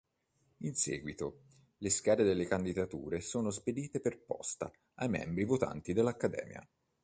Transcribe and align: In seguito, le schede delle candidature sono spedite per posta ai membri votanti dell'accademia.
In 0.61 0.73
seguito, 0.73 1.41
le 1.77 1.91
schede 1.91 2.23
delle 2.23 2.47
candidature 2.47 3.21
sono 3.21 3.51
spedite 3.51 3.99
per 3.99 4.17
posta 4.23 4.71
ai 4.95 5.07
membri 5.09 5.43
votanti 5.43 5.93
dell'accademia. 5.93 6.67